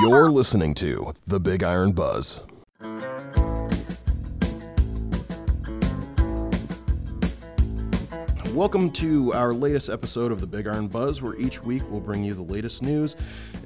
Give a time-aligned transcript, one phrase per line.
[0.00, 2.40] You're listening to The Big Iron Buzz.
[8.54, 12.24] Welcome to our latest episode of the Big Iron Buzz, where each week we'll bring
[12.24, 13.14] you the latest news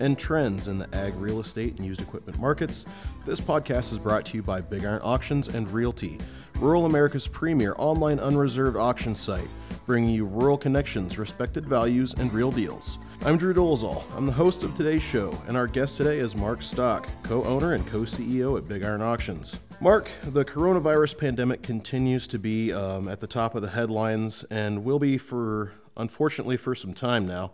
[0.00, 2.84] and trends in the ag real estate and used equipment markets.
[3.24, 6.18] This podcast is brought to you by Big Iron Auctions and Realty,
[6.56, 9.48] rural America's premier online unreserved auction site,
[9.86, 12.98] bringing you rural connections, respected values, and real deals.
[13.26, 14.04] I'm Drew Dolezal.
[14.14, 17.72] I'm the host of today's show, and our guest today is Mark Stock, co owner
[17.72, 19.56] and co CEO at Big Iron Auctions.
[19.80, 24.84] Mark, the coronavirus pandemic continues to be um, at the top of the headlines and
[24.84, 27.52] will be for, unfortunately, for some time now.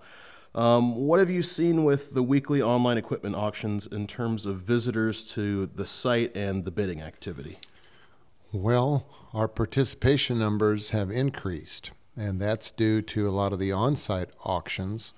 [0.56, 5.22] Um, what have you seen with the weekly online equipment auctions in terms of visitors
[5.34, 7.60] to the site and the bidding activity?
[8.50, 13.94] Well, our participation numbers have increased, and that's due to a lot of the on
[13.94, 15.14] site auctions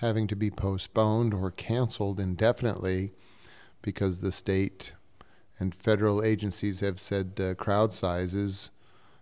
[0.00, 3.12] having to be postponed or canceled indefinitely
[3.82, 4.94] because the state
[5.58, 8.70] and federal agencies have said uh, crowd sizes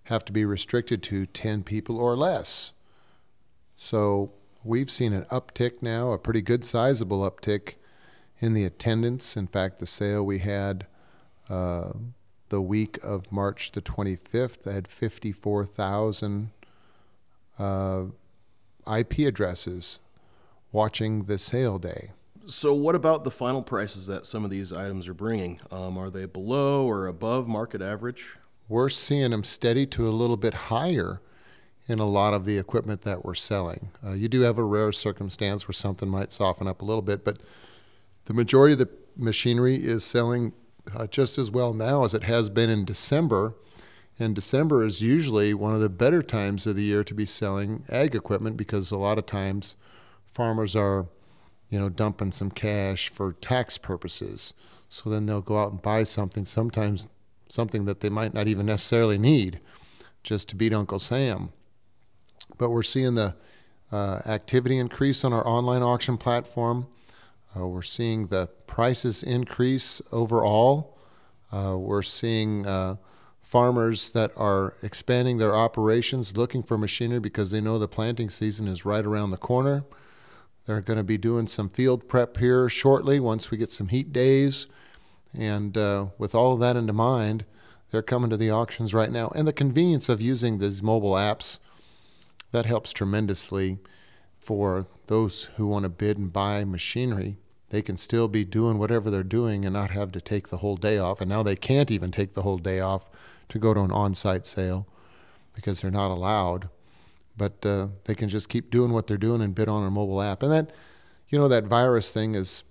[0.05, 2.71] have to be restricted to 10 people or less.
[3.77, 4.31] So
[4.63, 7.75] we've seen an uptick now, a pretty good sizable uptick
[8.39, 9.37] in the attendance.
[9.37, 10.87] In fact, the sale we had
[11.51, 11.91] uh,
[12.51, 16.51] the week of March the 25th I had 54,000
[17.59, 18.05] uh,
[18.87, 19.99] IP addresses
[20.73, 22.13] watching the sale day.
[22.47, 25.61] So, what about the final prices that some of these items are bringing?
[25.71, 28.37] Um, are they below or above market average?
[28.69, 31.21] We're seeing them steady to a little bit higher
[31.87, 33.91] in a lot of the equipment that we're selling.
[34.05, 37.25] Uh, you do have a rare circumstance where something might soften up a little bit,
[37.25, 37.39] but
[38.27, 40.53] the majority of the machinery is selling
[40.95, 43.55] uh, just as well now as it has been in December.
[44.19, 47.85] And December is usually one of the better times of the year to be selling
[47.89, 49.77] ag equipment because a lot of times
[50.33, 51.07] farmers are,
[51.69, 54.55] you know, dumping some cash for tax purposes.
[54.89, 57.09] So then they'll go out and buy something, sometimes
[57.49, 59.61] something that they might not even necessarily need,
[60.23, 61.51] just to beat Uncle Sam.
[62.57, 63.37] But we're seeing the
[63.93, 66.87] uh, activity increase on our online auction platform.
[67.57, 70.99] Uh, we're seeing the prices increase overall.
[71.51, 72.97] Uh, we're seeing uh,
[73.41, 78.69] farmers that are expanding their operations looking for machinery because they know the planting season
[78.69, 79.85] is right around the corner.
[80.69, 84.13] They're going to be doing some field prep here shortly once we get some heat
[84.13, 84.67] days.
[85.33, 87.47] And uh, with all of that into mind,
[87.91, 89.33] they're coming to the auctions right now.
[89.35, 91.59] And the convenience of using these mobile apps
[92.51, 93.79] that helps tremendously
[94.39, 97.39] for those who want to bid and buy machinery.
[97.71, 100.77] They can still be doing whatever they're doing and not have to take the whole
[100.77, 101.23] day off.
[101.23, 103.07] And now they can't even take the whole day off
[103.49, 104.87] to go to an on site sale
[105.55, 106.69] because they're not allowed.
[107.39, 110.21] But uh, they can just keep doing what they're doing and bid on a mobile
[110.21, 110.43] app.
[110.43, 110.73] And that,
[111.29, 112.65] you know, that virus thing is,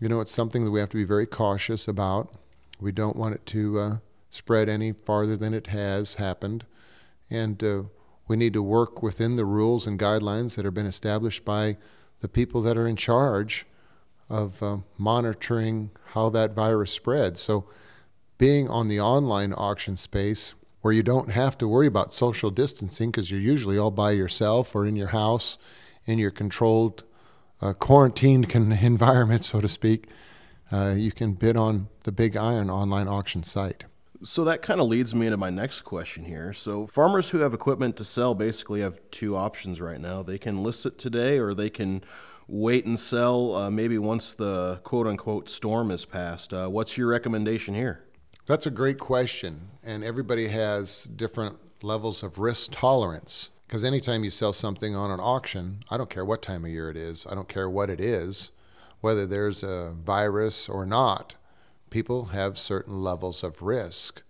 [0.00, 2.32] you know, it's something that we have to be very cautious about.
[2.78, 3.96] We don't want it to uh,
[4.30, 6.66] spread any farther than it has happened.
[7.30, 7.82] And uh,
[8.28, 11.78] we need to work within the rules and guidelines that have been established by
[12.20, 13.66] the people that are in charge
[14.28, 17.40] of uh, monitoring how that virus spreads.
[17.40, 17.66] So,
[18.38, 20.52] being on the online auction space
[20.86, 24.72] where you don't have to worry about social distancing because you're usually all by yourself
[24.72, 25.58] or in your house
[26.06, 27.02] in your controlled,
[27.60, 30.06] uh, quarantined con- environment, so to speak,
[30.70, 33.84] uh, you can bid on the Big Iron online auction site.
[34.22, 36.52] So that kind of leads me into my next question here.
[36.52, 40.22] So farmers who have equipment to sell basically have two options right now.
[40.22, 42.04] They can list it today or they can
[42.46, 46.52] wait and sell uh, maybe once the quote unquote storm is passed.
[46.52, 48.05] Uh, what's your recommendation here?
[48.46, 49.68] That's a great question.
[49.82, 53.50] And everybody has different levels of risk tolerance.
[53.66, 56.88] Because anytime you sell something on an auction, I don't care what time of year
[56.88, 58.52] it is, I don't care what it is,
[59.00, 61.34] whether there's a virus or not
[61.90, 64.22] people have certain levels of risk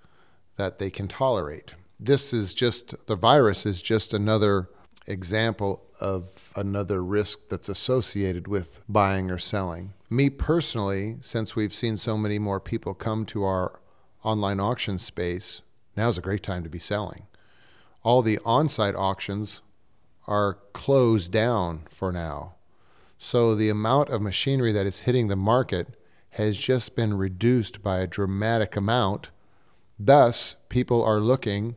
[0.56, 1.74] that they can tolerate.
[1.98, 4.68] This is just, the virus is just another
[5.06, 9.94] example of another risk that's associated with buying or selling.
[10.10, 13.80] Me personally, since we've seen so many more people come to our
[14.26, 15.62] online auction space,
[15.96, 17.26] now's a great time to be selling.
[18.02, 19.62] All the on site auctions
[20.26, 22.54] are closed down for now.
[23.18, 25.96] So the amount of machinery that is hitting the market
[26.30, 29.30] has just been reduced by a dramatic amount.
[29.98, 31.76] Thus, people are looking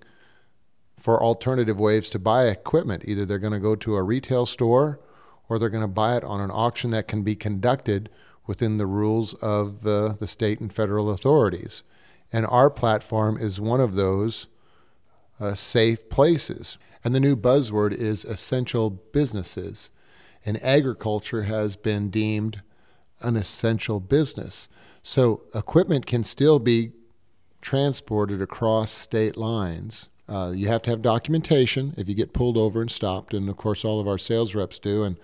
[1.00, 3.04] for alternative ways to buy equipment.
[3.06, 5.00] Either they're going to go to a retail store
[5.48, 8.10] or they're going to buy it on an auction that can be conducted
[8.46, 11.84] within the rules of the, the state and federal authorities.
[12.32, 14.48] And our platform is one of those
[15.40, 16.78] uh, safe places.
[17.04, 19.90] And the new buzzword is essential businesses.
[20.46, 22.62] And agriculture has been deemed
[23.22, 24.68] an essential business.
[25.04, 26.92] So equipment can still be
[27.62, 30.10] transported across state lines.
[30.28, 33.58] Uh, you have to have documentation if you get pulled over and stopped, and of
[33.58, 35.18] course, all of our sales reps do, and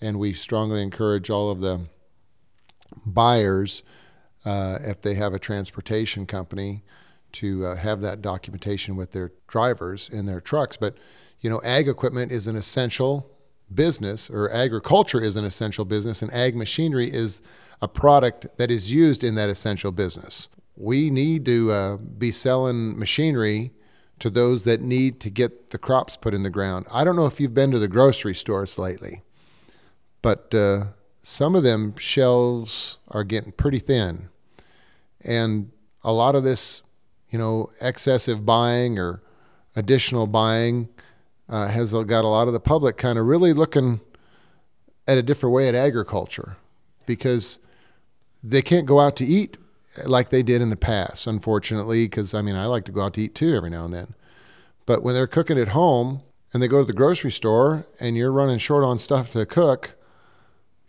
[0.00, 1.80] and we strongly encourage all of the
[3.06, 3.82] buyers,
[4.44, 6.82] uh, if they have a transportation company,
[7.32, 10.76] to uh, have that documentation with their drivers in their trucks.
[10.76, 10.96] But
[11.40, 13.30] you know, ag equipment is an essential
[13.72, 17.40] business, or agriculture is an essential business, and ag machinery is
[17.80, 20.48] a product that is used in that essential business.
[20.76, 23.72] We need to uh, be selling machinery
[24.20, 26.86] to those that need to get the crops put in the ground.
[26.90, 29.22] I don't know if you've been to the grocery stores lately,
[30.22, 30.84] but uh,
[31.24, 34.28] some of them shelves are getting pretty thin.
[35.24, 35.70] And
[36.02, 36.82] a lot of this,
[37.30, 39.22] you know, excessive buying or
[39.76, 40.88] additional buying
[41.48, 44.00] uh, has got a lot of the public kind of really looking
[45.06, 46.56] at a different way at agriculture
[47.06, 47.58] because
[48.42, 49.56] they can't go out to eat
[50.06, 53.14] like they did in the past, unfortunately, because I mean, I like to go out
[53.14, 54.14] to eat too every now and then.
[54.86, 56.22] But when they're cooking at home
[56.52, 59.94] and they go to the grocery store and you're running short on stuff to cook,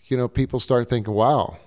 [0.06, 1.58] you know, people start thinking, wow,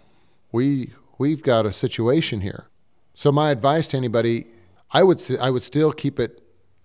[0.52, 2.68] we, we've got a situation here.
[3.14, 4.46] So my advice to anybody,
[4.90, 6.42] I would, I would still keep it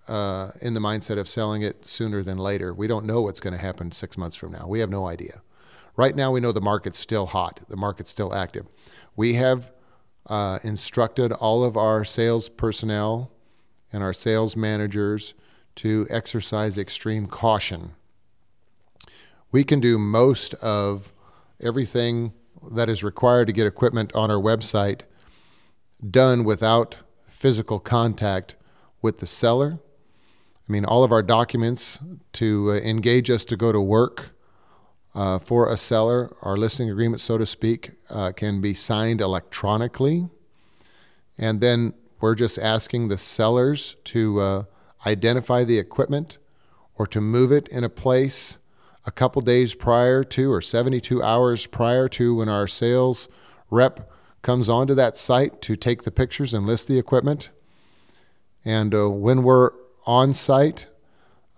[0.08, 2.74] uh, in the mindset of selling it sooner than later.
[2.74, 4.66] We don't know what's going to happen six months from now.
[4.66, 5.42] We have no idea.
[5.96, 8.66] Right now, we know the market's still hot, the market's still active.
[9.14, 9.70] We have
[10.26, 13.30] uh, instructed all of our sales personnel
[13.92, 15.34] and our sales managers
[15.76, 17.92] to exercise extreme caution.
[19.50, 21.12] We can do most of
[21.60, 22.32] everything
[22.70, 25.02] that is required to get equipment on our website
[26.08, 28.56] done without physical contact
[29.00, 29.78] with the seller.
[30.68, 32.00] I mean, all of our documents
[32.34, 34.30] to uh, engage us to go to work
[35.14, 40.28] uh, for a seller, our listing agreement, so to speak, uh, can be signed electronically.
[41.36, 44.64] And then we're just asking the sellers to uh,
[45.06, 46.38] identify the equipment
[46.94, 48.58] or to move it in a place
[49.04, 53.28] a couple days prior to or 72 hours prior to when our sales
[53.70, 54.10] rep
[54.42, 57.50] comes onto that site to take the pictures and list the equipment.
[58.64, 59.70] And uh, when we're
[60.06, 60.86] on site,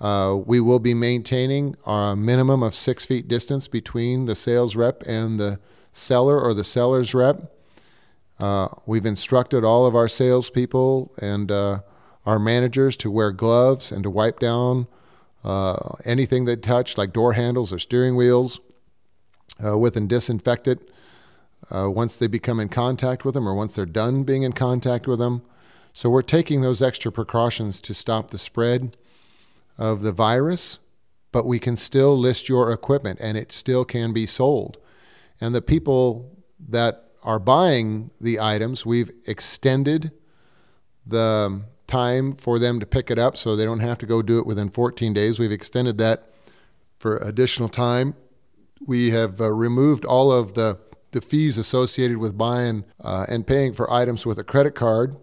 [0.00, 5.02] uh, we will be maintaining a minimum of six feet distance between the sales rep
[5.06, 5.60] and the
[5.92, 7.50] seller or the seller's rep.
[8.38, 11.80] Uh, we've instructed all of our salespeople and uh,
[12.26, 14.86] our managers to wear gloves and to wipe down
[15.44, 18.60] uh, anything they touch, like door handles or steering wheels,
[19.64, 20.90] uh, with and disinfect it
[21.70, 25.06] uh, once they become in contact with them or once they're done being in contact
[25.06, 25.42] with them.
[25.92, 28.96] So we're taking those extra precautions to stop the spread
[29.78, 30.80] of the virus,
[31.30, 34.76] but we can still list your equipment and it still can be sold.
[35.40, 40.12] And the people that are buying the items, we've extended
[41.06, 44.38] the time for them to pick it up so they don't have to go do
[44.38, 45.38] it within 14 days.
[45.38, 46.30] We've extended that
[46.98, 48.14] for additional time.
[48.80, 50.78] We have uh, removed all of the,
[51.12, 55.16] the fees associated with buying uh, and paying for items with a credit card.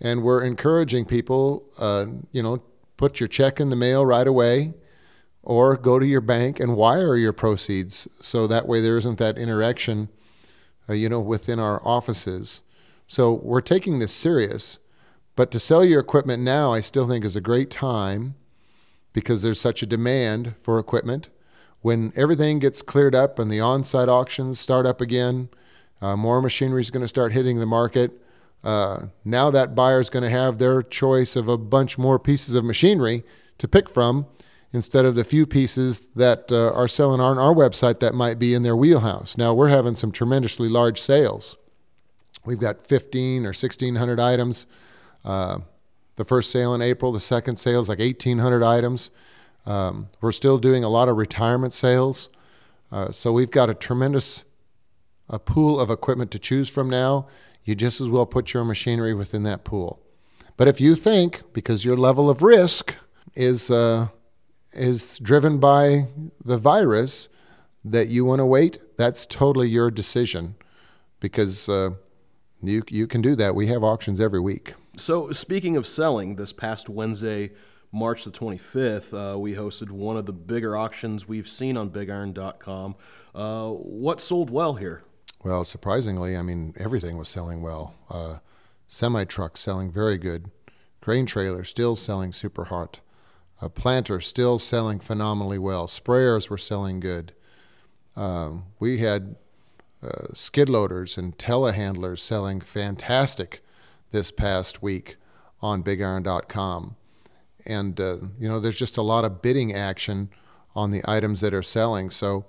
[0.00, 2.62] And we're encouraging people, uh, you know,
[2.96, 4.74] put your check in the mail right away
[5.42, 9.38] or go to your bank and wire your proceeds so that way there isn't that
[9.38, 10.08] interaction,
[10.88, 12.62] uh, you know, within our offices.
[13.06, 14.78] So we're taking this serious.
[15.38, 18.34] But to sell your equipment now, I still think is a great time
[19.12, 21.28] because there's such a demand for equipment.
[21.80, 25.48] When everything gets cleared up and the on site auctions start up again,
[26.00, 28.20] uh, more machinery is going to start hitting the market.
[28.64, 32.56] Uh, now that buyer is going to have their choice of a bunch more pieces
[32.56, 33.22] of machinery
[33.58, 34.26] to pick from
[34.72, 38.54] instead of the few pieces that uh, are selling on our website that might be
[38.54, 39.38] in their wheelhouse.
[39.38, 41.54] Now we're having some tremendously large sales.
[42.44, 44.66] We've got 15 or 1600 items.
[45.24, 45.58] Uh,
[46.16, 49.10] the first sale in April, the second sale is like 1800 items.
[49.66, 52.28] Um, we're still doing a lot of retirement sales.
[52.90, 54.44] Uh, so we've got a tremendous
[55.30, 57.26] a pool of equipment to choose from now
[57.68, 60.00] you just as well put your machinery within that pool.
[60.56, 62.96] But if you think, because your level of risk
[63.34, 64.08] is, uh,
[64.72, 66.06] is driven by
[66.42, 67.28] the virus,
[67.84, 70.54] that you want to wait, that's totally your decision
[71.20, 71.90] because uh,
[72.62, 73.54] you, you can do that.
[73.54, 74.72] We have auctions every week.
[74.98, 77.52] So, speaking of selling, this past Wednesday,
[77.92, 82.96] March the 25th, uh, we hosted one of the bigger auctions we've seen on BigIron.com.
[83.34, 85.04] Uh, what sold well here?
[85.44, 87.94] Well, surprisingly, I mean, everything was selling well.
[88.10, 88.38] Uh,
[88.88, 90.50] Semi trucks selling very good.
[91.00, 92.98] Grain trailer still selling super hot.
[93.62, 95.86] A planter still selling phenomenally well.
[95.86, 97.32] Sprayers were selling good.
[98.16, 99.36] Um, we had
[100.02, 103.62] uh, skid loaders and telehandlers selling fantastic
[104.10, 105.16] this past week
[105.60, 106.96] on bigiron.com.
[107.66, 110.30] And, uh, you know, there's just a lot of bidding action
[110.74, 112.10] on the items that are selling.
[112.10, 112.46] So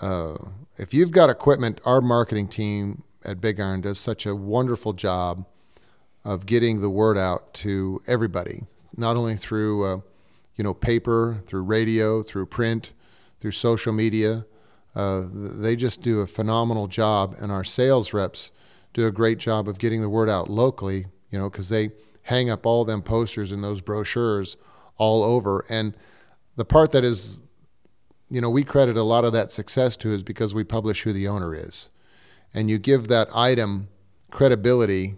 [0.00, 0.36] uh,
[0.76, 5.46] if you've got equipment, our marketing team at Big Iron does such a wonderful job
[6.24, 8.64] of getting the word out to everybody,
[8.96, 10.00] not only through, uh,
[10.56, 12.92] you know, paper, through radio, through print,
[13.40, 14.46] through social media.
[14.94, 18.50] Uh, they just do a phenomenal job, and our sales reps
[18.92, 21.90] do a great job of getting the word out locally, you know, because they
[22.24, 24.56] hang up all them posters and those brochures
[24.96, 25.64] all over.
[25.68, 25.96] And
[26.56, 27.40] the part that is,
[28.28, 31.12] you know, we credit a lot of that success to is because we publish who
[31.12, 31.88] the owner is.
[32.52, 33.88] And you give that item
[34.30, 35.16] credibility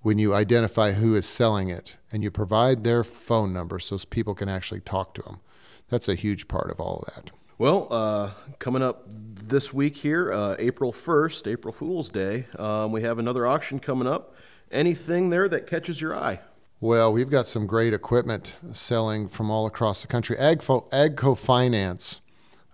[0.00, 4.34] when you identify who is selling it and you provide their phone number so people
[4.34, 5.40] can actually talk to them.
[5.88, 7.30] That's a huge part of all of that.
[7.58, 13.02] Well, uh, coming up this week here, uh, April 1st, April Fool's Day, um, we
[13.02, 14.36] have another auction coming up.
[14.70, 16.38] Anything there that catches your eye?
[16.78, 20.36] Well, we've got some great equipment selling from all across the country.
[20.36, 22.20] Agfo, Agco Finance,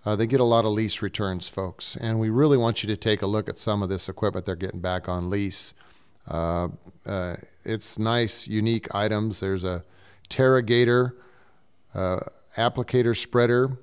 [0.05, 2.95] uh, they get a lot of lease returns, folks, and we really want you to
[2.95, 5.73] take a look at some of this equipment they're getting back on lease.
[6.27, 6.67] Uh,
[7.07, 9.39] uh, it's nice, unique items.
[9.39, 9.83] There's a
[10.29, 11.13] Terragator
[11.95, 12.19] uh,
[12.55, 13.79] applicator spreader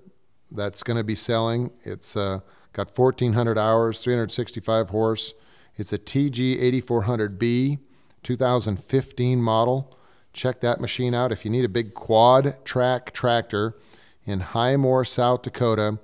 [0.54, 1.70] that's going to be selling.
[1.82, 2.40] It's uh,
[2.72, 5.34] got 1,400 hours, 365 horse.
[5.76, 7.78] It's a TG 8400B,
[8.22, 9.96] 2015 model.
[10.32, 11.32] Check that machine out.
[11.32, 13.76] If you need a big quad track tractor
[14.24, 15.98] in Highmore, South Dakota,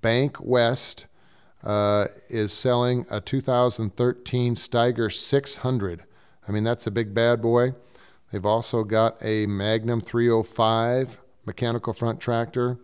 [0.00, 1.06] Bank West
[1.62, 6.04] uh, is selling a 2013 Steiger 600.
[6.46, 7.74] I mean, that's a big bad boy.
[8.32, 12.78] They've also got a Magnum 305 mechanical front tractor,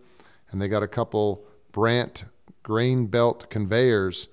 [0.51, 2.25] and they got a couple Brandt
[2.63, 4.27] grain belt conveyors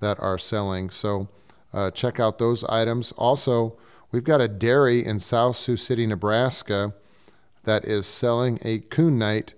[0.00, 0.90] that are selling.
[0.90, 1.28] So
[1.72, 3.12] uh, check out those items.
[3.12, 3.76] Also,
[4.10, 6.94] we've got a dairy in South Sioux City, Nebraska
[7.64, 9.54] that is selling a Kuhn Knight.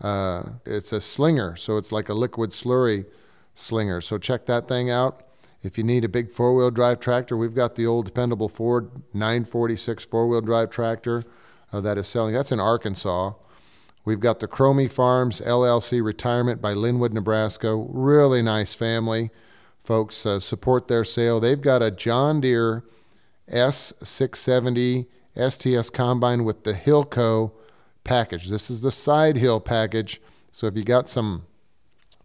[0.00, 3.06] Uh, it's a slinger, so it's like a liquid slurry
[3.54, 4.00] slinger.
[4.00, 5.24] So check that thing out.
[5.62, 8.90] If you need a big four wheel drive tractor, we've got the old dependable Ford
[9.14, 11.24] 946 four wheel drive tractor
[11.72, 12.34] uh, that is selling.
[12.34, 13.32] That's in Arkansas.
[14.04, 17.74] We've got the Cromie Farms LLC Retirement by Linwood, Nebraska.
[17.74, 19.30] Really nice family.
[19.78, 21.40] Folks, uh, support their sale.
[21.40, 22.84] They've got a John Deere
[23.50, 25.06] S670
[25.36, 27.52] STS combine with the Hillco
[28.04, 28.48] package.
[28.48, 30.20] This is the side hill package.
[30.52, 31.46] So if you got some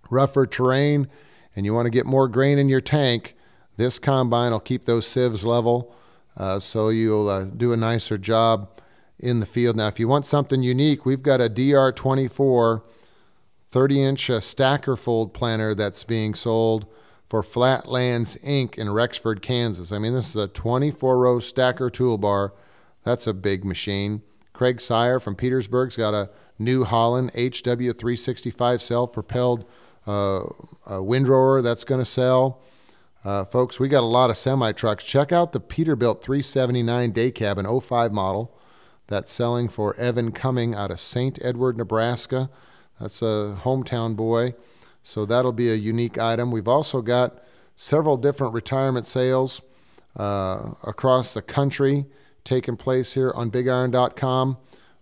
[0.09, 1.07] rougher terrain
[1.55, 3.35] and you want to get more grain in your tank,
[3.77, 5.95] this combine will keep those sieves level
[6.35, 8.78] uh, so you'll uh, do a nicer job
[9.19, 9.75] in the field.
[9.75, 12.81] Now, if you want something unique, we've got a DR24
[13.67, 16.87] 30 inch uh, stacker fold planter that's being sold
[17.27, 18.79] for Flatlands Inc.
[18.79, 19.91] in Rexford, Kansas.
[19.91, 22.51] I mean, this is a 24 row stacker toolbar.
[23.03, 24.23] That's a big machine.
[24.53, 29.65] Craig Sire from Petersburg's got a New Holland HW365 self propelled
[30.07, 30.41] uh,
[30.89, 32.61] windrower that's going to sell.
[33.23, 35.03] Uh, folks, we got a lot of semi trucks.
[35.03, 38.57] Check out the Peterbilt 379 day cabin 05 model
[39.09, 41.37] that's selling for Evan Cumming out of St.
[41.43, 42.49] Edward, Nebraska.
[42.99, 44.53] That's a hometown boy.
[45.03, 46.51] So that'll be a unique item.
[46.51, 47.43] We've also got
[47.75, 49.61] several different retirement sales
[50.15, 52.05] uh, across the country
[52.43, 54.57] taking place here on bigiron.com.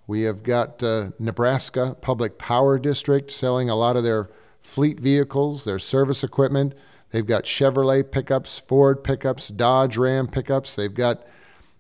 [0.06, 5.66] We have got uh, Nebraska Public Power District selling a lot of their fleet vehicles,
[5.66, 6.74] their service equipment.
[7.12, 10.76] They've got Chevrolet pickups, Ford pickups, Dodge Ram pickups.
[10.76, 11.26] They've got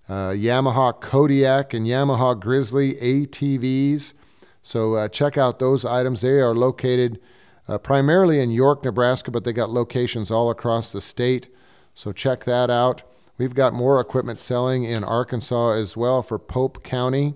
[0.10, 4.14] uh, Yamaha Kodiak and Yamaha Grizzly ATVs.
[4.62, 6.22] So uh, check out those items.
[6.22, 7.20] They are located
[7.68, 11.50] uh, primarily in York, Nebraska, but they got locations all across the state.
[11.94, 13.04] So check that out.
[13.38, 17.36] We've got more equipment selling in Arkansas as well for Pope County.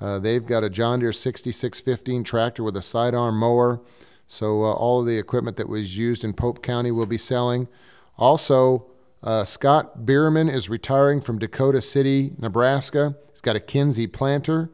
[0.00, 3.80] Uh, they've got a John Deere 6615 tractor with a sidearm mower.
[4.26, 7.68] So uh, all of the equipment that was used in Pope County will be selling.
[8.16, 8.86] Also,
[9.24, 13.16] uh, Scott Bierman is retiring from Dakota City, Nebraska.
[13.32, 14.70] He's got a Kinze planter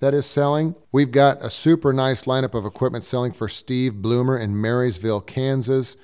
[0.00, 0.74] that is selling.
[0.90, 5.96] We've got a super nice lineup of equipment selling for Steve Bloomer in Marysville, Kansas.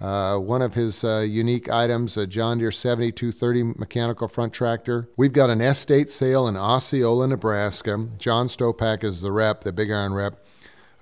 [0.00, 5.08] Uh, one of his uh, unique items, a John Deere 7230 mechanical front tractor.
[5.16, 8.08] We've got an estate sale in Osceola, Nebraska.
[8.18, 10.44] John Stopak is the rep, the big iron rep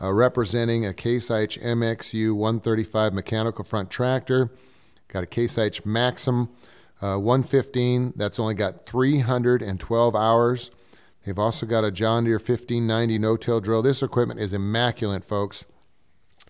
[0.03, 4.51] uh, representing a Case IH MXU 135 mechanical front tractor.
[5.11, 6.49] Got a Case IH Maxxum
[7.03, 10.71] uh, 115 that's only got 312 hours.
[11.25, 13.83] They've also got a John Deere 1590 no-till drill.
[13.83, 15.65] This equipment is immaculate, folks.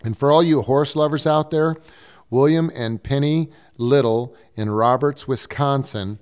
[0.02, 1.76] And for all you horse lovers out there,
[2.28, 6.18] William and Penny Little in Roberts, Wisconsin.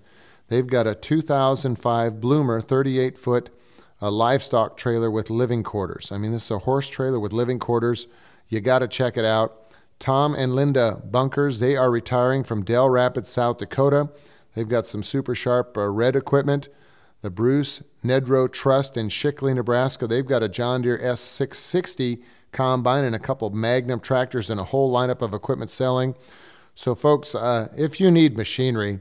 [0.47, 3.51] They've got a 2005 Bloomer 38 foot
[4.01, 6.13] uh, livestock trailer with living quarters.
[6.13, 8.07] I mean, this is a horse trailer with living quarters.
[8.49, 9.68] You got to check it out.
[9.99, 14.11] Tom and Linda Bunkers, they are retiring from Dell Rapids, South Dakota.
[14.55, 16.69] They've got some super sharp uh, red equipment.
[17.21, 23.15] The Bruce Nedrow Trust in Shickley, Nebraska, they've got a John Deere S660 combine and
[23.15, 26.15] a couple Magnum tractors and a whole lineup of equipment selling.
[26.75, 29.01] So, folks, uh, if you need machinery,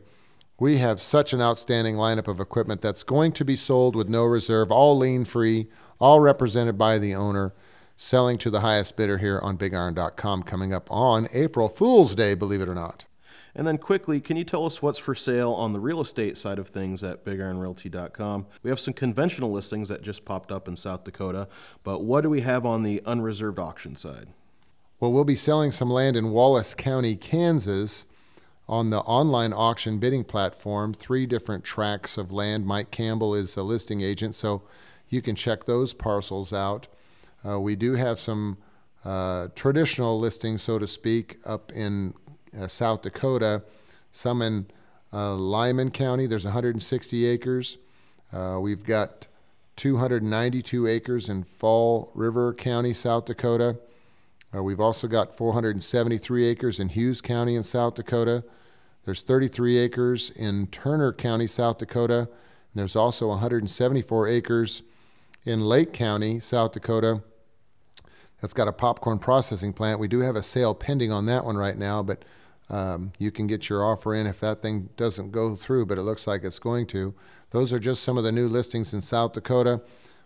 [0.59, 4.23] we have such an outstanding lineup of equipment that's going to be sold with no
[4.23, 5.67] reserve, all lien free,
[5.99, 7.53] all represented by the owner,
[7.97, 12.61] selling to the highest bidder here on bigiron.com coming up on April Fool's Day, believe
[12.61, 13.05] it or not.
[13.55, 16.59] And then quickly, can you tell us what's for sale on the real estate side
[16.59, 18.45] of things at bigironrealty.com?
[18.61, 21.47] We have some conventional listings that just popped up in South Dakota,
[21.83, 24.27] but what do we have on the unreserved auction side?
[24.99, 28.05] Well, we'll be selling some land in Wallace County, Kansas
[28.69, 32.65] on the online auction bidding platform, three different tracts of land.
[32.65, 34.63] Mike Campbell is a listing agent, so
[35.09, 36.87] you can check those parcels out.
[37.45, 38.57] Uh, we do have some
[39.05, 42.13] uh, traditional listings, so to speak, up in
[42.57, 43.63] uh, South Dakota,
[44.11, 44.67] some in
[45.13, 46.27] uh, Lyman County.
[46.27, 47.77] There's 160 acres.
[48.33, 49.27] Uh, we've got
[49.77, 53.77] 292 acres in Fall River County, South Dakota.
[54.55, 58.43] Uh, we've also got 473 acres in Hughes County in South Dakota.
[59.05, 62.19] There's 33 acres in Turner County, South Dakota.
[62.19, 62.29] And
[62.73, 64.81] there's also 174 acres
[65.47, 67.23] in Lake County, South Dakota.
[68.41, 69.99] That's got a popcorn processing plant.
[69.99, 72.25] We do have a sale pending on that one right now, but
[72.69, 76.01] um, you can get your offer in if that thing doesn't go through, but it
[76.03, 77.15] looks like it's going to.
[77.51, 79.81] Those are just some of the new listings in South Dakota.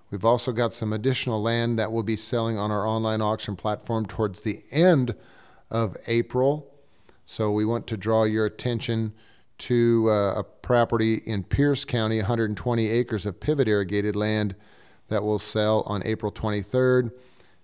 [0.10, 4.08] We've also got some additional land that we'll be selling on our online auction platform
[4.08, 5.14] towards the end
[5.70, 6.74] of April.
[7.28, 9.14] So we want to draw your attention
[9.60, 14.56] to uh, a property in Pierce County, 120 acres of pivot irrigated land
[15.12, 17.12] that will sell on April 23rd.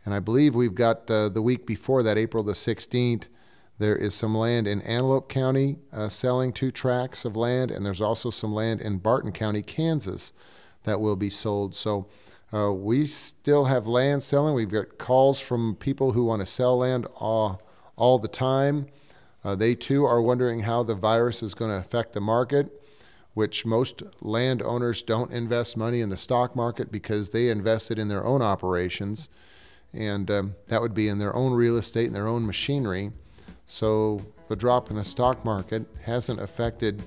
[0.06, 3.24] And I believe we've got uh, the week before that, April the 16th,
[3.80, 8.02] there is some land in Antelope County uh, selling two tracts of land, and there's
[8.02, 10.34] also some land in Barton County, Kansas,
[10.84, 11.74] that will be sold.
[11.74, 12.08] So
[12.54, 14.54] uh, we still have land selling.
[14.54, 17.62] We've got calls from people who want to sell land all,
[17.96, 18.88] all the time.
[19.44, 22.82] Uh, they too are wondering how the virus is going to affect the market,
[23.38, 28.08] which most landowners don't invest money in the stock market because they invest it in
[28.08, 29.30] their own operations.
[29.94, 33.12] And um, that would be in their own real estate and their own machinery.
[33.68, 37.04] So the drop in the stock market hasn't affected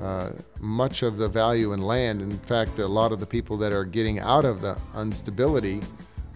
[0.00, 2.22] uh, much of the value in land.
[2.22, 5.80] In fact, a lot of the people that are getting out of the instability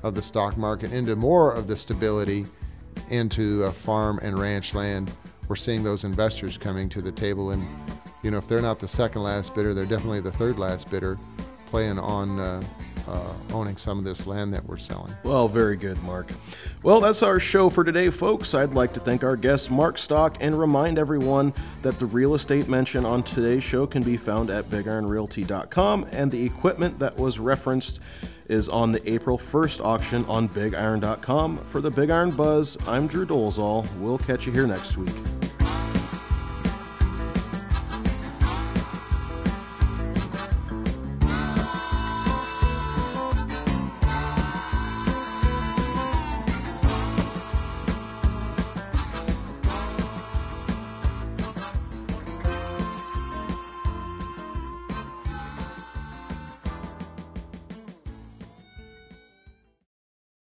[0.02, 2.46] of the stock market into more of the stability
[3.10, 5.12] into farm and ranch land,
[5.46, 7.52] we're seeing those investors coming to the table.
[7.52, 7.64] And,
[8.22, 11.18] you know, if they're not the second last bidder, they're definitely the third last bidder
[11.66, 12.62] playing on uh,
[13.08, 15.12] uh, owning some of this land that we're selling.
[15.24, 16.30] Well, very good, Mark.
[16.82, 18.54] Well, that's our show for today, folks.
[18.54, 22.68] I'd like to thank our guest, Mark Stock, and remind everyone that the real estate
[22.68, 28.00] mentioned on today's show can be found at bigironrealty.com, and the equipment that was referenced
[28.48, 31.58] is on the April 1st auction on bigiron.com.
[31.58, 33.86] For the Big Iron Buzz, I'm Drew Dolezal.
[33.98, 35.14] We'll catch you here next week.